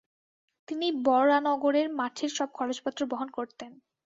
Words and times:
তিনিই 0.67 0.93
বরানগরের 1.03 1.87
মঠের 1.95 2.31
সব 2.37 2.49
খরচপত্র 2.53 3.01
বহন 3.05 3.29
করতেন। 3.29 3.71